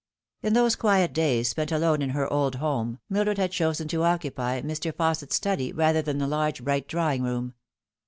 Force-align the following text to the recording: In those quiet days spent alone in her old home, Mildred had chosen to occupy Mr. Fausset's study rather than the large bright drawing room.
In 0.41 0.53
those 0.53 0.75
quiet 0.75 1.13
days 1.13 1.49
spent 1.49 1.71
alone 1.71 2.01
in 2.01 2.09
her 2.09 2.27
old 2.33 2.55
home, 2.55 2.97
Mildred 3.07 3.37
had 3.37 3.51
chosen 3.51 3.87
to 3.89 4.01
occupy 4.03 4.59
Mr. 4.63 4.91
Fausset's 4.91 5.35
study 5.35 5.71
rather 5.71 6.01
than 6.01 6.17
the 6.17 6.25
large 6.25 6.63
bright 6.63 6.87
drawing 6.87 7.21
room. 7.21 7.53